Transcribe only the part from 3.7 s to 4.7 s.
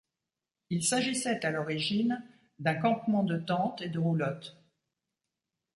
et de roulottes.